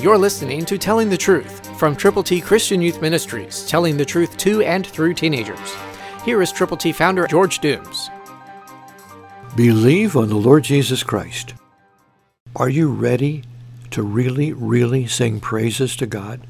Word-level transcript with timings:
You're 0.00 0.16
listening 0.16 0.64
to 0.66 0.78
Telling 0.78 1.10
the 1.10 1.16
Truth 1.16 1.76
from 1.76 1.96
Triple 1.96 2.22
T 2.22 2.40
Christian 2.40 2.80
Youth 2.80 3.02
Ministries, 3.02 3.66
telling 3.66 3.96
the 3.96 4.04
truth 4.04 4.36
to 4.36 4.62
and 4.62 4.86
through 4.86 5.14
teenagers. 5.14 5.74
Here 6.24 6.40
is 6.40 6.52
Triple 6.52 6.76
T 6.76 6.92
founder 6.92 7.26
George 7.26 7.58
Dooms. 7.58 8.08
Believe 9.56 10.16
on 10.16 10.28
the 10.28 10.36
Lord 10.36 10.62
Jesus 10.62 11.02
Christ. 11.02 11.54
Are 12.54 12.68
you 12.68 12.92
ready 12.92 13.42
to 13.90 14.04
really, 14.04 14.52
really 14.52 15.08
sing 15.08 15.40
praises 15.40 15.96
to 15.96 16.06
God? 16.06 16.42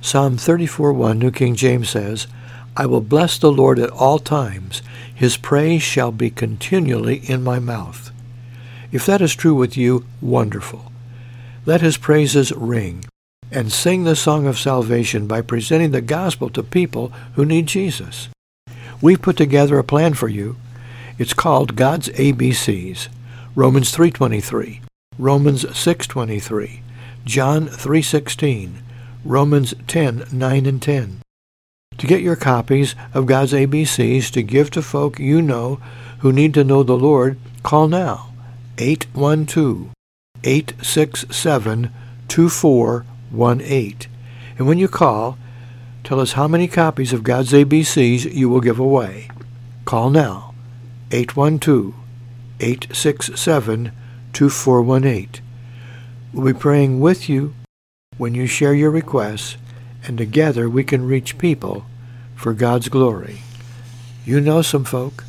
Psalm 0.00 0.36
34:1 0.36 1.18
New 1.18 1.32
King 1.32 1.56
James 1.56 1.90
says, 1.90 2.28
I 2.76 2.86
will 2.86 3.00
bless 3.00 3.38
the 3.38 3.50
Lord 3.50 3.80
at 3.80 3.90
all 3.90 4.20
times. 4.20 4.82
His 5.12 5.36
praise 5.36 5.82
shall 5.82 6.12
be 6.12 6.30
continually 6.30 7.22
in 7.24 7.42
my 7.42 7.58
mouth. 7.58 8.12
If 8.92 9.04
that 9.06 9.20
is 9.20 9.34
true 9.34 9.56
with 9.56 9.76
you, 9.76 10.04
wonderful. 10.20 10.92
Let 11.66 11.80
his 11.80 11.96
praises 11.96 12.52
ring, 12.52 13.04
and 13.50 13.72
sing 13.72 14.04
the 14.04 14.16
song 14.16 14.46
of 14.46 14.58
salvation 14.58 15.26
by 15.26 15.42
presenting 15.42 15.90
the 15.90 16.00
gospel 16.00 16.50
to 16.50 16.62
people 16.62 17.12
who 17.34 17.44
need 17.44 17.66
Jesus. 17.66 18.28
We've 19.00 19.20
put 19.22 19.36
together 19.36 19.78
a 19.78 19.84
plan 19.84 20.14
for 20.14 20.28
you. 20.28 20.56
It's 21.18 21.34
called 21.34 21.76
God's 21.76 22.08
ABCs. 22.10 23.08
Romans 23.54 23.90
3:23, 23.90 24.80
Romans 25.18 25.64
6:23, 25.76 26.80
John 27.24 27.68
3:16, 27.68 28.82
Romans 29.24 29.74
10:9 29.86 30.66
and 30.66 30.80
10. 30.80 31.18
To 31.98 32.06
get 32.06 32.22
your 32.22 32.36
copies 32.36 32.94
of 33.12 33.26
God's 33.26 33.52
ABCs 33.52 34.30
to 34.30 34.42
give 34.42 34.70
to 34.70 34.82
folk 34.82 35.18
you 35.18 35.42
know 35.42 35.80
who 36.20 36.32
need 36.32 36.54
to 36.54 36.64
know 36.64 36.82
the 36.82 36.96
Lord, 36.96 37.36
call 37.62 37.88
now 37.88 38.28
812 38.78 39.88
867 40.44 41.90
2418. 42.28 44.10
And 44.58 44.66
when 44.66 44.78
you 44.78 44.88
call, 44.88 45.38
tell 46.04 46.20
us 46.20 46.32
how 46.32 46.48
many 46.48 46.68
copies 46.68 47.12
of 47.12 47.22
God's 47.22 47.52
ABCs 47.52 48.32
you 48.32 48.48
will 48.48 48.60
give 48.60 48.78
away. 48.78 49.28
Call 49.84 50.10
now 50.10 50.54
812 51.10 51.94
867 52.60 53.92
2418. 54.32 55.42
We'll 56.32 56.52
be 56.52 56.58
praying 56.58 57.00
with 57.00 57.28
you 57.28 57.54
when 58.16 58.34
you 58.34 58.46
share 58.46 58.74
your 58.74 58.90
requests, 58.90 59.56
and 60.04 60.18
together 60.18 60.68
we 60.68 60.84
can 60.84 61.06
reach 61.06 61.38
people 61.38 61.86
for 62.34 62.52
God's 62.52 62.88
glory. 62.88 63.40
You 64.24 64.40
know 64.40 64.62
some 64.62 64.84
folk 64.84 65.24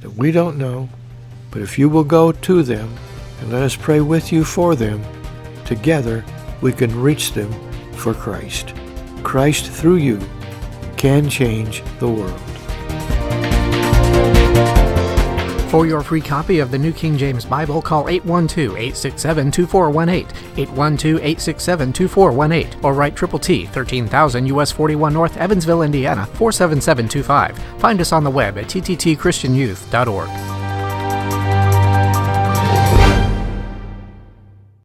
that 0.00 0.14
we 0.14 0.30
don't 0.32 0.58
know, 0.58 0.90
but 1.50 1.62
if 1.62 1.78
you 1.78 1.88
will 1.88 2.04
go 2.04 2.32
to 2.32 2.62
them 2.62 2.94
and 3.40 3.52
let 3.52 3.62
us 3.62 3.76
pray 3.76 4.00
with 4.00 4.32
you 4.32 4.44
for 4.44 4.74
them, 4.74 5.02
together 5.64 6.24
we 6.60 6.72
can 6.72 7.00
reach 7.00 7.32
them 7.32 7.52
for 7.92 8.14
Christ. 8.14 8.74
Christ 9.22 9.70
through 9.70 9.96
you 9.96 10.20
can 10.96 11.28
change 11.28 11.82
the 11.98 12.08
world. 12.08 12.40
For 15.74 15.86
your 15.86 16.02
free 16.02 16.20
copy 16.20 16.60
of 16.60 16.70
the 16.70 16.78
New 16.78 16.92
King 16.92 17.18
James 17.18 17.44
Bible, 17.44 17.82
call 17.82 18.04
812-867-2418, 18.04 20.28
812-867-2418, 20.54 22.84
or 22.84 22.94
write 22.94 23.16
Triple 23.16 23.40
T, 23.40 23.66
13,000 23.66 24.46
US 24.46 24.70
41 24.70 25.12
North, 25.12 25.36
Evansville, 25.36 25.82
Indiana, 25.82 26.26
47725. 26.26 27.58
Find 27.80 28.00
us 28.00 28.12
on 28.12 28.22
the 28.22 28.30
web 28.30 28.56
at 28.56 28.66
tttchristianyouth.org. 28.66 30.53